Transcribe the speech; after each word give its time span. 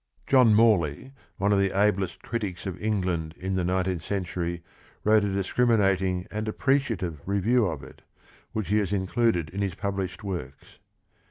John 0.25 0.55
Morley, 0.55 1.13
one 1.37 1.51
of 1.51 1.59
the 1.59 1.77
ablest 1.79 2.23
critics 2.23 2.65
of 2.65 2.81
England 2.81 3.35
in 3.37 3.53
the 3.53 3.63
nineteenth 3.63 4.03
century, 4.03 4.63
wrote 5.03 5.23
a 5.23 5.31
discriminating 5.31 5.95
2 5.97 6.01
THE 6.01 6.07
RING 6.07 6.17
AND 6.17 6.25
THE 6.25 6.25
BOOK 6.31 6.37
and 6.39 6.47
appreciative 6.47 7.21
review 7.27 7.67
of 7.67 7.83
it, 7.83 8.01
which 8.51 8.69
he 8.69 8.77
has 8.77 8.91
in 8.91 9.05
cluded 9.05 9.51
in 9.51 9.61
his 9.61 9.75
published 9.75 10.23
works. 10.23 10.79